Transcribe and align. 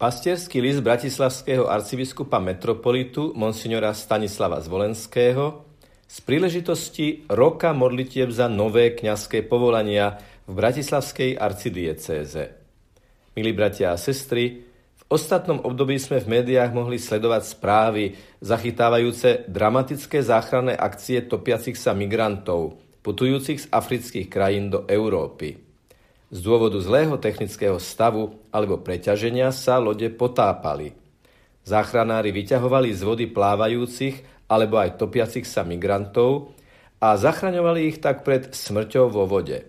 Pastierský 0.00 0.64
list 0.64 0.80
bratislavského 0.80 1.68
arcibiskupa 1.68 2.40
metropolitu 2.40 3.36
monsignora 3.36 3.92
Stanislava 3.92 4.56
Zvolenského 4.56 5.60
z 6.08 6.16
príležitosti 6.24 7.28
roka 7.28 7.76
modlitieb 7.76 8.32
za 8.32 8.48
nové 8.48 8.96
kňazské 8.96 9.44
povolania 9.44 10.16
v 10.48 10.56
bratislavskej 10.56 11.36
arcidiecéze. 11.36 12.48
Milí 13.36 13.52
bratia 13.52 13.92
a 13.92 14.00
sestry, 14.00 14.64
v 14.72 15.02
ostatnom 15.12 15.60
období 15.68 16.00
sme 16.00 16.16
v 16.16 16.32
médiách 16.40 16.72
mohli 16.72 16.96
sledovať 16.96 17.60
správy 17.60 18.16
zachytávajúce 18.40 19.52
dramatické 19.52 20.24
záchranné 20.24 20.80
akcie 20.80 21.28
topiacich 21.28 21.76
sa 21.76 21.92
migrantov, 21.92 22.80
putujúcich 23.04 23.58
z 23.60 23.66
afrických 23.68 24.32
krajín 24.32 24.72
do 24.72 24.88
Európy. 24.88 25.69
Z 26.30 26.46
dôvodu 26.46 26.78
zlého 26.78 27.18
technického 27.18 27.82
stavu 27.82 28.38
alebo 28.54 28.78
preťaženia 28.78 29.50
sa 29.50 29.82
lode 29.82 30.06
potápali. 30.14 30.94
Záchranári 31.66 32.30
vyťahovali 32.30 32.94
z 32.94 33.02
vody 33.02 33.26
plávajúcich 33.26 34.46
alebo 34.46 34.78
aj 34.78 34.94
topiacich 34.94 35.42
sa 35.42 35.66
migrantov 35.66 36.54
a 37.02 37.18
zachraňovali 37.18 37.90
ich 37.90 37.98
tak 37.98 38.22
pred 38.22 38.54
smrťou 38.54 39.10
vo 39.10 39.26
vode. 39.26 39.66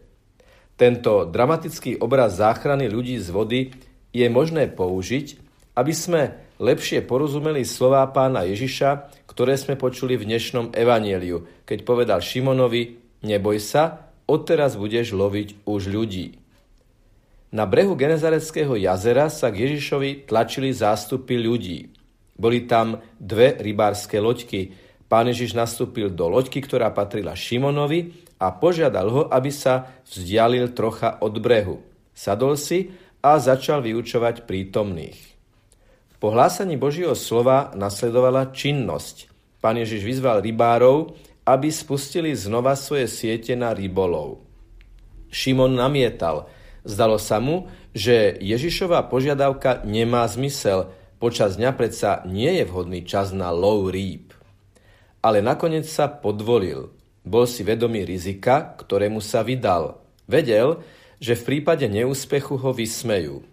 Tento 0.77 1.25
dramatický 1.25 1.97
obraz 1.97 2.37
záchrany 2.37 2.89
ľudí 2.89 3.17
z 3.17 3.29
vody 3.33 3.61
je 4.13 4.27
možné 4.29 4.69
použiť, 4.69 5.41
aby 5.77 5.93
sme 5.97 6.21
lepšie 6.61 7.01
porozumeli 7.05 7.65
slová 7.65 8.05
pána 8.13 8.45
Ježiša, 8.45 9.09
ktoré 9.25 9.57
sme 9.57 9.77
počuli 9.81 10.13
v 10.13 10.29
dnešnom 10.29 10.77
evanieliu, 10.77 11.65
keď 11.65 11.79
povedal 11.81 12.19
Šimonovi, 12.21 13.01
neboj 13.25 13.57
sa, 13.57 14.13
odteraz 14.29 14.77
budeš 14.77 15.17
loviť 15.17 15.65
už 15.65 15.89
ľudí. 15.89 16.40
Na 17.51 17.67
brehu 17.67 17.99
Genezareckého 17.99 18.79
jazera 18.79 19.27
sa 19.27 19.51
k 19.51 19.67
Ježišovi 19.67 20.23
tlačili 20.23 20.71
zástupy 20.71 21.35
ľudí. 21.35 21.91
Boli 22.39 22.63
tam 22.63 23.03
dve 23.19 23.59
rybárske 23.59 24.23
loďky. 24.23 24.71
Pán 25.11 25.27
Ježiš 25.27 25.59
nastúpil 25.59 26.15
do 26.15 26.31
loďky, 26.31 26.63
ktorá 26.63 26.95
patrila 26.95 27.35
Šimonovi 27.35 28.15
a 28.39 28.55
požiadal 28.55 29.07
ho, 29.11 29.21
aby 29.27 29.51
sa 29.51 29.99
vzdialil 30.07 30.71
trocha 30.71 31.19
od 31.19 31.43
brehu. 31.43 31.83
Sadol 32.15 32.55
si 32.55 32.95
a 33.19 33.35
začal 33.35 33.83
vyučovať 33.83 34.47
prítomných. 34.47 35.19
Po 36.23 36.31
hlásaní 36.31 36.79
Božieho 36.79 37.19
slova 37.19 37.75
nasledovala 37.75 38.55
činnosť. 38.55 39.27
Pán 39.59 39.75
Ježiš 39.75 40.07
vyzval 40.07 40.39
rybárov, 40.39 41.19
aby 41.43 41.67
spustili 41.67 42.31
znova 42.31 42.79
svoje 42.79 43.11
siete 43.11 43.59
na 43.59 43.75
rybolov. 43.75 44.39
Šimon 45.27 45.75
namietal– 45.75 46.47
Zdalo 46.81 47.21
sa 47.21 47.37
mu, 47.37 47.69
že 47.93 48.37
Ježišová 48.41 49.05
požiadavka 49.05 49.85
nemá 49.85 50.25
zmysel, 50.25 50.89
počas 51.21 51.61
dňa 51.61 51.71
predsa 51.77 52.25
nie 52.25 52.57
je 52.57 52.65
vhodný 52.65 53.05
čas 53.05 53.29
na 53.29 53.53
lov 53.53 53.93
rýb. 53.93 54.33
Ale 55.21 55.45
nakoniec 55.45 55.85
sa 55.85 56.09
podvolil. 56.09 56.89
Bol 57.21 57.45
si 57.45 57.61
vedomý 57.61 58.01
rizika, 58.01 58.73
ktorému 58.81 59.21
sa 59.21 59.45
vydal. 59.45 60.01
Vedel, 60.25 60.81
že 61.21 61.37
v 61.37 61.45
prípade 61.45 61.85
neúspechu 61.85 62.57
ho 62.57 62.73
vysmejú. 62.73 63.45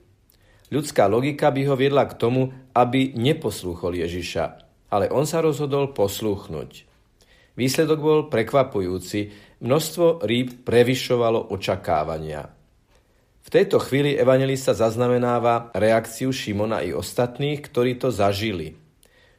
Ľudská 0.73 1.05
logika 1.05 1.53
by 1.53 1.63
ho 1.69 1.77
viedla 1.77 2.09
k 2.09 2.17
tomu, 2.17 2.53
aby 2.73 3.13
neposlúchol 3.13 4.01
Ježiša, 4.01 4.45
ale 4.89 5.13
on 5.13 5.29
sa 5.29 5.45
rozhodol 5.45 5.93
poslúchnuť. 5.93 6.89
Výsledok 7.61 7.99
bol 8.01 8.21
prekvapujúci, 8.33 9.33
množstvo 9.61 10.25
rýb 10.25 10.65
prevyšovalo 10.65 11.53
očakávania. 11.53 12.58
V 13.49 13.57
tejto 13.57 13.81
chvíli 13.81 14.13
evangelista 14.13 14.77
zaznamenáva 14.77 15.73
reakciu 15.73 16.29
Šimona 16.37 16.85
i 16.85 16.93
ostatných, 16.93 17.65
ktorí 17.65 17.97
to 17.97 18.13
zažili. 18.13 18.77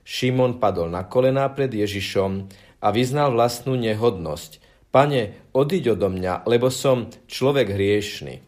Šimon 0.01 0.57
padol 0.57 0.89
na 0.89 1.05
kolená 1.05 1.45
pred 1.53 1.69
Ježišom 1.69 2.49
a 2.81 2.89
vyznal 2.89 3.37
vlastnú 3.37 3.77
nehodnosť. 3.77 4.65
Pane, 4.89 5.53
odiď 5.53 5.93
odo 5.93 6.09
mňa, 6.09 6.49
lebo 6.49 6.73
som 6.73 7.13
človek 7.29 7.69
hriešny. 7.69 8.41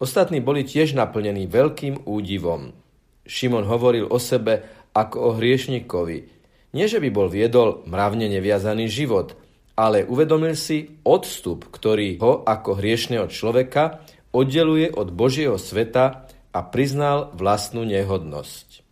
Ostatní 0.00 0.40
boli 0.40 0.64
tiež 0.64 0.96
naplnení 0.96 1.44
veľkým 1.44 2.08
údivom. 2.08 2.72
Šimon 3.28 3.68
hovoril 3.68 4.08
o 4.08 4.16
sebe 4.16 4.64
ako 4.96 5.16
o 5.20 5.30
hriešnikovi. 5.36 6.18
Nie, 6.72 6.88
že 6.88 7.04
by 7.04 7.12
bol 7.12 7.28
viedol 7.28 7.84
mravne 7.84 8.32
neviazaný 8.32 8.88
život, 8.88 9.36
ale 9.76 10.08
uvedomil 10.08 10.56
si 10.56 11.04
odstup, 11.04 11.68
ktorý 11.68 12.16
ho 12.24 12.48
ako 12.48 12.80
hriešného 12.80 13.28
človeka 13.28 14.08
oddeluje 14.30 14.94
od 14.94 15.10
Božieho 15.10 15.58
sveta 15.58 16.30
a 16.50 16.60
priznal 16.66 17.30
vlastnú 17.34 17.86
nehodnosť. 17.86 18.82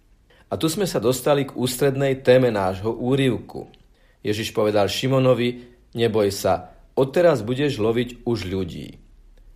A 0.49 0.56
tu 0.56 0.66
sme 0.72 0.88
sa 0.88 0.99
dostali 0.99 1.44
k 1.44 1.54
ústrednej 1.54 2.25
téme 2.25 2.49
nášho 2.49 2.91
úrivku. 2.91 3.69
Ježiš 4.25 4.56
povedal 4.56 4.88
Šimonovi, 4.88 5.69
neboj 5.93 6.32
sa, 6.32 6.75
odteraz 6.97 7.44
budeš 7.44 7.78
loviť 7.78 8.25
už 8.25 8.49
ľudí. 8.49 8.97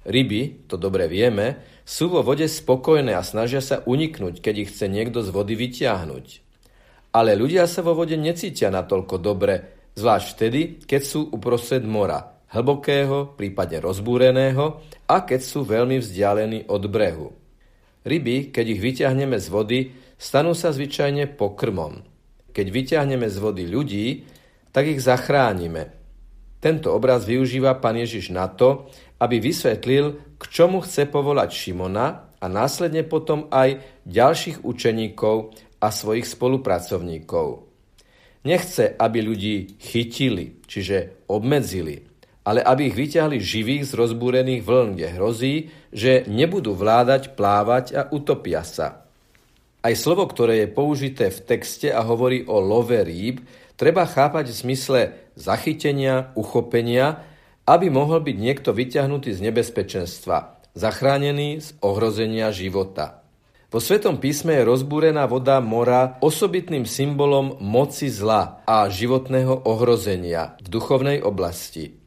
Ryby, 0.02 0.66
to 0.66 0.76
dobre 0.76 1.06
vieme, 1.06 1.62
sú 1.86 2.10
vo 2.10 2.26
vode 2.26 2.44
spokojné 2.46 3.14
a 3.14 3.22
snažia 3.26 3.62
sa 3.62 3.80
uniknúť, 3.86 4.42
keď 4.42 4.54
ich 4.66 4.70
chce 4.74 4.86
niekto 4.90 5.22
z 5.22 5.30
vody 5.30 5.54
vyťahnuť. 5.54 6.26
Ale 7.14 7.38
ľudia 7.38 7.64
sa 7.70 7.80
vo 7.86 7.94
vode 7.94 8.18
necítia 8.18 8.68
natoľko 8.68 9.16
dobre, 9.22 9.86
zvlášť 9.94 10.26
vtedy, 10.34 10.60
keď 10.84 11.00
sú 11.02 11.20
uprostred 11.30 11.86
mora– 11.86 12.26
hlbokého, 12.52 13.32
prípadne 13.34 13.80
rozbúreného 13.80 14.84
a 15.08 15.24
keď 15.24 15.40
sú 15.40 15.64
veľmi 15.64 15.98
vzdialení 15.98 16.68
od 16.68 16.82
brehu. 16.88 17.28
Ryby, 18.04 18.52
keď 18.52 18.66
ich 18.68 18.80
vyťahneme 18.82 19.38
z 19.40 19.46
vody, 19.48 19.80
stanú 20.20 20.52
sa 20.52 20.70
zvyčajne 20.70 21.32
pokrmom. 21.38 22.04
Keď 22.52 22.66
vyťahneme 22.68 23.26
z 23.32 23.36
vody 23.40 23.64
ľudí, 23.64 24.06
tak 24.74 24.88
ich 24.88 25.00
zachránime. 25.00 25.96
Tento 26.62 26.94
obraz 26.94 27.26
využíva 27.26 27.78
pán 27.82 27.98
Ježiš 27.98 28.30
na 28.30 28.46
to, 28.46 28.86
aby 29.18 29.42
vysvetlil, 29.42 30.36
k 30.38 30.44
čomu 30.50 30.82
chce 30.82 31.10
povolať 31.10 31.50
Šimona 31.50 32.36
a 32.38 32.46
následne 32.50 33.06
potom 33.06 33.46
aj 33.50 33.82
ďalších 34.06 34.66
učeníkov 34.66 35.54
a 35.82 35.88
svojich 35.90 36.26
spolupracovníkov. 36.26 37.66
Nechce, 38.42 38.98
aby 38.98 39.18
ľudí 39.22 39.78
chytili, 39.78 40.58
čiže 40.66 41.26
obmedzili, 41.30 42.11
ale 42.42 42.60
aby 42.62 42.90
ich 42.90 42.96
vyťahli 42.98 43.38
živých 43.38 43.90
z 43.90 43.92
rozbúrených 43.94 44.62
vln, 44.66 44.88
kde 44.98 45.08
hrozí, 45.14 45.54
že 45.94 46.26
nebudú 46.26 46.74
vládať, 46.74 47.38
plávať 47.38 47.84
a 47.94 48.02
utopia 48.10 48.66
sa. 48.66 49.06
Aj 49.82 49.94
slovo, 49.98 50.26
ktoré 50.30 50.66
je 50.66 50.68
použité 50.70 51.30
v 51.30 51.42
texte 51.42 51.90
a 51.90 52.02
hovorí 52.06 52.46
o 52.46 52.62
love 52.62 52.94
rýb, 52.94 53.42
treba 53.74 54.06
chápať 54.06 54.50
v 54.50 54.58
zmysle 54.62 55.00
zachytenia, 55.34 56.30
uchopenia, 56.38 57.26
aby 57.66 57.90
mohol 57.90 58.22
byť 58.22 58.36
niekto 58.38 58.70
vyťahnutý 58.74 59.34
z 59.34 59.40
nebezpečenstva, 59.42 60.62
zachránený 60.74 61.62
z 61.62 61.68
ohrozenia 61.82 62.50
života. 62.54 63.22
Po 63.72 63.80
Svetom 63.80 64.20
písme 64.20 64.60
je 64.60 64.68
rozbúrená 64.68 65.24
voda 65.24 65.56
mora 65.64 66.20
osobitným 66.20 66.84
symbolom 66.84 67.56
moci 67.56 68.12
zla 68.12 68.60
a 68.68 68.84
životného 68.84 69.64
ohrozenia 69.64 70.60
v 70.60 70.66
duchovnej 70.68 71.24
oblasti. 71.24 72.01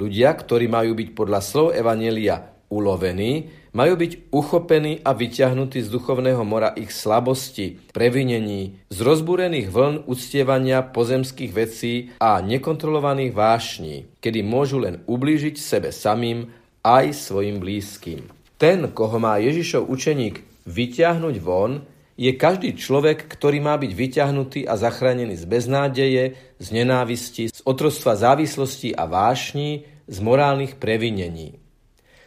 Ľudia, 0.00 0.32
ktorí 0.32 0.64
majú 0.64 0.96
byť 0.96 1.08
podľa 1.12 1.40
slov 1.44 1.76
Evanelia 1.76 2.56
ulovení, 2.72 3.52
majú 3.76 4.00
byť 4.00 4.32
uchopení 4.32 5.04
a 5.04 5.12
vyťahnutí 5.12 5.84
z 5.84 5.92
duchovného 5.92 6.40
mora 6.40 6.72
ich 6.72 6.88
slabosti, 6.88 7.76
previnení, 7.92 8.80
z 8.88 8.98
rozbúrených 9.04 9.68
vln 9.68 9.96
uctievania 10.08 10.80
pozemských 10.80 11.52
vecí 11.52 11.94
a 12.16 12.40
nekontrolovaných 12.40 13.36
vášní, 13.36 13.94
kedy 14.24 14.40
môžu 14.40 14.80
len 14.80 15.04
ublížiť 15.04 15.60
sebe 15.60 15.92
samým 15.92 16.48
aj 16.80 17.12
svojim 17.12 17.60
blízkym. 17.60 18.24
Ten, 18.56 18.88
koho 18.96 19.20
má 19.20 19.36
Ježišov 19.36 19.84
učeník 19.84 20.64
vyťahnuť 20.64 21.36
von, 21.44 21.84
je 22.20 22.36
každý 22.36 22.76
človek, 22.76 23.32
ktorý 23.32 23.64
má 23.64 23.80
byť 23.80 23.92
vyťahnutý 23.96 24.60
a 24.68 24.76
zachránený 24.76 25.40
z 25.40 25.48
beznádeje, 25.48 26.36
z 26.60 26.66
nenávisti, 26.68 27.48
z 27.48 27.64
otrostva 27.64 28.12
závislosti 28.12 28.92
a 28.92 29.08
vášní, 29.08 29.88
z 30.04 30.16
morálnych 30.20 30.76
previnení. 30.76 31.56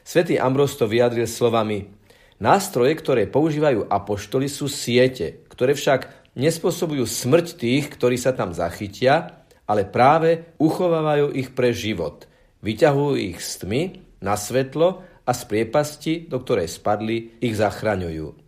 Svetý 0.01 0.41
Ambros 0.41 0.73
to 0.81 0.89
vyjadril 0.89 1.29
slovami 1.29 1.93
Nástroje, 2.41 2.97
ktoré 2.97 3.29
používajú 3.29 3.85
apoštoli, 3.87 4.49
sú 4.49 4.65
siete, 4.65 5.45
ktoré 5.47 5.77
však 5.77 6.33
nespôsobujú 6.33 7.05
smrť 7.05 7.55
tých, 7.55 7.93
ktorí 7.93 8.17
sa 8.17 8.33
tam 8.33 8.51
zachytia, 8.51 9.45
ale 9.69 9.87
práve 9.87 10.57
uchovávajú 10.59 11.37
ich 11.37 11.53
pre 11.53 11.71
život. 11.71 12.25
Vyťahujú 12.65 13.13
ich 13.15 13.39
z 13.39 13.63
tmy 13.63 13.81
na 14.19 14.35
svetlo 14.35 15.05
a 15.23 15.31
z 15.31 15.41
priepasti, 15.47 16.13
do 16.27 16.41
ktorej 16.41 16.67
spadli, 16.67 17.39
ich 17.39 17.55
zachraňujú. 17.55 18.42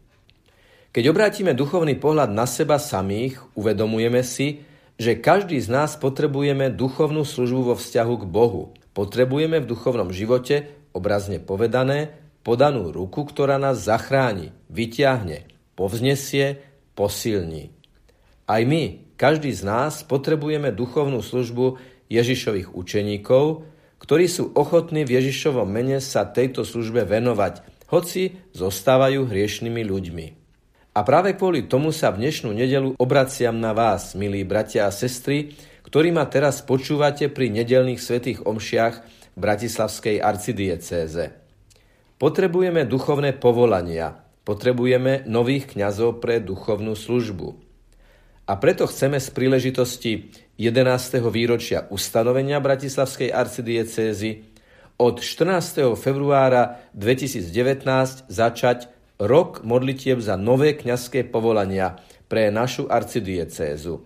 Keď 0.95 1.11
obrátime 1.11 1.51
duchovný 1.51 1.99
pohľad 1.99 2.31
na 2.31 2.47
seba 2.47 2.79
samých, 2.79 3.43
uvedomujeme 3.51 4.23
si, 4.23 4.63
že 4.95 5.19
každý 5.19 5.59
z 5.59 5.67
nás 5.67 5.99
potrebujeme 5.99 6.71
duchovnú 6.71 7.27
službu 7.27 7.61
vo 7.67 7.75
vzťahu 7.75 8.15
k 8.15 8.23
Bohu. 8.23 8.71
Potrebujeme 8.95 9.59
v 9.59 9.67
duchovnom 9.67 10.15
živote, 10.15 10.71
obrazne 10.95 11.43
povedané, 11.43 12.15
podanú 12.47 12.95
ruku, 12.95 13.27
ktorá 13.27 13.59
nás 13.59 13.83
zachráni, 13.83 14.55
vyťahne. 14.71 15.51
povznesie, 15.75 16.63
posilní. 16.95 17.75
Aj 18.47 18.63
my, 18.63 19.03
každý 19.19 19.51
z 19.51 19.67
nás, 19.67 19.99
potrebujeme 20.07 20.71
duchovnú 20.71 21.19
službu 21.19 21.75
Ježišových 22.07 22.71
učeníkov, 22.71 23.67
ktorí 23.99 24.31
sú 24.31 24.55
ochotní 24.55 25.03
v 25.03 25.19
Ježišovom 25.19 25.67
mene 25.67 25.99
sa 25.99 26.23
tejto 26.23 26.63
službe 26.63 27.03
venovať, 27.03 27.67
hoci 27.91 28.39
zostávajú 28.55 29.27
hriešnými 29.27 29.83
ľuďmi. 29.83 30.44
A 30.95 31.03
práve 31.03 31.35
kvôli 31.35 31.67
tomu 31.67 31.91
sa 31.91 32.07
v 32.15 32.23
dnešnú 32.23 32.55
nedelu 32.55 32.95
obraciam 32.95 33.59
na 33.59 33.75
vás, 33.75 34.15
milí 34.15 34.47
bratia 34.47 34.87
a 34.87 34.95
sestry, 34.95 35.51
ktorí 35.83 36.15
ma 36.15 36.23
teraz 36.23 36.63
počúvate 36.63 37.27
pri 37.27 37.51
nedelných 37.51 37.99
svetých 37.99 38.47
omšiach 38.47 39.03
v 39.35 39.39
Bratislavskej 39.43 40.23
arcidiecéze. 40.23 41.35
Potrebujeme 42.15 42.87
duchovné 42.87 43.35
povolania, 43.35 44.23
potrebujeme 44.47 45.27
nových 45.27 45.75
kňazov 45.75 46.23
pre 46.23 46.39
duchovnú 46.39 46.95
službu. 46.95 47.59
A 48.47 48.55
preto 48.55 48.87
chceme 48.87 49.19
z 49.19 49.35
príležitosti 49.35 50.31
11. 50.55 51.19
výročia 51.27 51.91
ustanovenia 51.91 52.63
Bratislavskej 52.63 53.35
arcidiecézy 53.35 54.47
od 54.95 55.19
14. 55.19 55.91
februára 55.99 56.87
2019 56.95 58.31
začať 58.31 58.94
rok 59.21 59.63
modlitieb 59.63 60.19
za 60.19 60.35
nové 60.35 60.75
kňazské 60.75 61.23
povolania 61.27 61.99
pre 62.27 62.51
našu 62.51 62.89
arcidiecézu. 62.91 64.03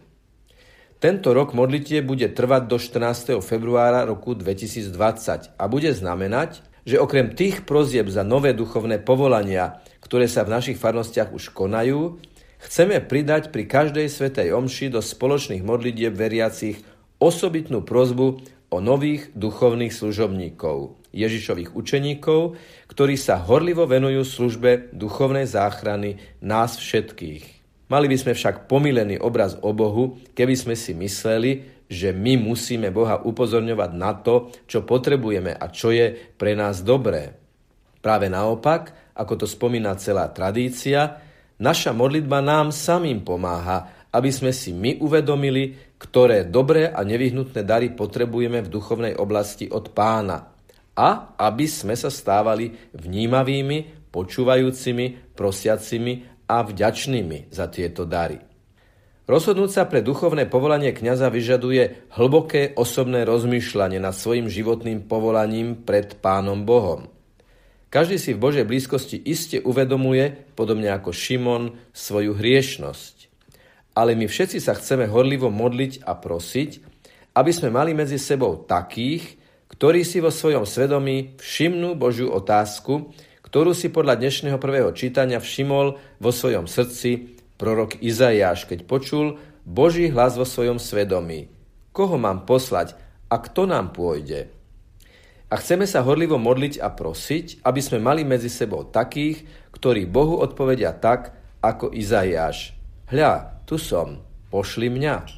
Tento 0.99 1.31
rok 1.31 1.55
modlitie 1.55 2.03
bude 2.03 2.27
trvať 2.27 2.67
do 2.67 2.75
14. 2.75 3.39
februára 3.39 4.03
roku 4.03 4.35
2020 4.35 5.55
a 5.55 5.63
bude 5.71 5.95
znamenať, 5.95 6.59
že 6.83 6.99
okrem 6.99 7.31
tých 7.31 7.63
prozieb 7.63 8.11
za 8.11 8.27
nové 8.27 8.51
duchovné 8.51 8.99
povolania, 8.99 9.79
ktoré 10.03 10.27
sa 10.27 10.43
v 10.43 10.59
našich 10.59 10.75
farnostiach 10.75 11.31
už 11.31 11.55
konajú, 11.55 12.19
chceme 12.59 12.99
pridať 12.99 13.55
pri 13.55 13.63
každej 13.63 14.11
svetej 14.11 14.51
omši 14.51 14.91
do 14.91 14.99
spoločných 14.99 15.63
modlitieb 15.63 16.11
veriacich 16.11 16.83
osobitnú 17.23 17.79
prozbu 17.83 18.43
o 18.69 18.77
nových 18.77 19.33
duchovných 19.33 19.93
služobníkov, 19.93 20.97
Ježišových 21.09 21.73
učeníkov, 21.73 22.55
ktorí 22.89 23.17
sa 23.17 23.41
horlivo 23.41 23.89
venujú 23.89 24.21
službe 24.21 24.93
duchovnej 24.93 25.49
záchrany 25.49 26.21
nás 26.45 26.77
všetkých. 26.77 27.59
Mali 27.89 28.05
by 28.05 28.17
sme 28.21 28.33
však 28.37 28.69
pomilený 28.69 29.17
obraz 29.17 29.57
o 29.65 29.73
Bohu, 29.73 30.21
keby 30.37 30.53
sme 30.53 30.75
si 30.77 30.93
mysleli, 30.93 31.81
že 31.89 32.13
my 32.13 32.37
musíme 32.37 32.93
Boha 32.93 33.17
upozorňovať 33.17 33.91
na 33.97 34.13
to, 34.13 34.53
čo 34.69 34.85
potrebujeme 34.85 35.57
a 35.57 35.65
čo 35.73 35.89
je 35.89 36.13
pre 36.37 36.53
nás 36.53 36.85
dobré. 36.85 37.33
Práve 37.99 38.29
naopak, 38.29 38.93
ako 39.17 39.43
to 39.43 39.47
spomína 39.49 39.97
celá 39.97 40.29
tradícia, 40.29 41.17
naša 41.57 41.89
modlitba 41.89 42.45
nám 42.45 42.69
samým 42.69 43.25
pomáha, 43.25 43.98
aby 44.09 44.29
sme 44.33 44.49
si 44.49 44.73
my 44.73 44.97
uvedomili, 45.01 45.77
ktoré 46.01 46.47
dobré 46.47 46.89
a 46.89 47.05
nevyhnutné 47.05 47.61
dary 47.61 47.93
potrebujeme 47.93 48.65
v 48.65 48.71
duchovnej 48.71 49.13
oblasti 49.17 49.69
od 49.69 49.93
pána. 49.93 50.55
A 50.97 51.35
aby 51.37 51.65
sme 51.69 51.95
sa 51.95 52.11
stávali 52.11 52.73
vnímavými, 52.97 54.09
počúvajúcimi, 54.09 55.37
prosiacimi 55.37 56.25
a 56.49 56.65
vďačnými 56.65 57.53
za 57.53 57.69
tieto 57.69 58.03
dary. 58.09 58.41
Rozhodnúť 59.29 59.69
sa 59.69 59.85
pre 59.85 60.01
duchovné 60.01 60.49
povolanie 60.49 60.89
kňaza 60.89 61.29
vyžaduje 61.29 62.09
hlboké 62.17 62.73
osobné 62.73 63.21
rozmýšľanie 63.29 64.01
nad 64.01 64.17
svojim 64.17 64.49
životným 64.49 65.05
povolaním 65.05 65.85
pred 65.85 66.17
Pánom 66.17 66.65
Bohom. 66.65 67.05
Každý 67.93 68.17
si 68.17 68.33
v 68.33 68.41
Božej 68.41 68.65
blízkosti 68.65 69.21
iste 69.21 69.61
uvedomuje, 69.61 70.49
podobne 70.57 70.89
ako 70.89 71.13
Šimon, 71.13 71.77
svoju 71.93 72.33
hriešnosť. 72.37 73.18
Ale 73.99 74.15
my 74.15 74.31
všetci 74.31 74.63
sa 74.63 74.79
chceme 74.79 75.11
horlivo 75.11 75.51
modliť 75.51 76.07
a 76.07 76.15
prosiť, 76.15 76.69
aby 77.35 77.51
sme 77.51 77.67
mali 77.67 77.91
medzi 77.91 78.15
sebou 78.15 78.55
takých, 78.63 79.35
ktorí 79.67 80.07
si 80.07 80.23
vo 80.23 80.31
svojom 80.31 80.63
svedomí 80.63 81.35
všimnú 81.35 81.99
Božiu 81.99 82.31
otázku, 82.31 83.11
ktorú 83.43 83.75
si 83.75 83.91
podľa 83.91 84.15
dnešného 84.15 84.55
prvého 84.55 84.95
čítania 84.95 85.43
všimol 85.43 85.99
vo 86.15 86.31
svojom 86.31 86.63
srdci 86.63 87.35
Prorok 87.59 87.99
Izajáš, 87.99 88.71
keď 88.71 88.87
počul 88.87 89.35
Boží 89.67 90.07
hlas 90.07 90.39
vo 90.39 90.47
svojom 90.47 90.79
svedomí. 90.79 91.51
Koho 91.91 92.15
mám 92.15 92.47
poslať 92.47 92.95
a 93.27 93.35
kto 93.35 93.67
nám 93.67 93.91
pôjde? 93.91 94.47
A 95.51 95.59
chceme 95.59 95.83
sa 95.83 96.07
horlivo 96.07 96.39
modliť 96.39 96.79
a 96.79 96.87
prosiť, 96.87 97.67
aby 97.67 97.81
sme 97.83 97.99
mali 97.99 98.23
medzi 98.23 98.47
sebou 98.47 98.87
takých, 98.87 99.43
ktorí 99.75 100.07
Bohu 100.07 100.39
odpovedia 100.39 100.95
tak, 100.95 101.35
ako 101.59 101.91
Izajáš. 101.91 102.79
Hľa, 103.11 103.58
tu 103.69 103.77
som, 103.77 104.17
pošli 104.49 104.89
mňa. 104.89 105.29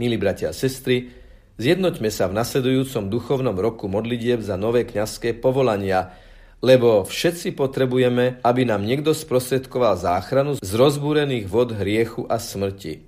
Milí 0.00 0.16
bratia 0.16 0.48
a 0.48 0.56
sestry, 0.56 1.12
zjednoťme 1.60 2.08
sa 2.08 2.24
v 2.24 2.40
nasledujúcom 2.40 3.12
duchovnom 3.12 3.52
roku 3.52 3.84
modlitieb 3.84 4.40
za 4.40 4.56
nové 4.56 4.88
kňazské 4.88 5.36
povolania, 5.36 6.16
lebo 6.64 7.04
všetci 7.04 7.52
potrebujeme, 7.52 8.40
aby 8.40 8.64
nám 8.64 8.88
niekto 8.88 9.12
sprostredkoval 9.12 10.00
záchranu 10.00 10.56
z 10.56 10.70
rozbúrených 10.72 11.52
vod 11.52 11.76
hriechu 11.76 12.24
a 12.32 12.40
smrti. 12.40 13.04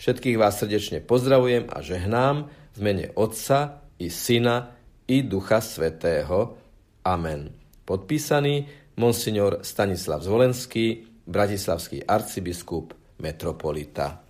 Všetkých 0.00 0.40
vás 0.40 0.56
srdečne 0.56 1.04
pozdravujem 1.04 1.68
a 1.68 1.84
žehnám 1.84 2.48
v 2.72 2.78
mene 2.80 3.12
Otca 3.12 3.84
i 4.00 4.08
Syna 4.08 4.72
i 5.04 5.20
Ducha 5.20 5.60
Svetého. 5.60 6.56
Amen. 7.04 7.52
Podpísaný 7.84 8.64
monsignor 8.96 9.60
Stanislav 9.60 10.24
Zvolenský, 10.24 11.04
bratislavský 11.28 12.00
arcibiskup, 12.00 12.96
metropolità. 13.16 14.25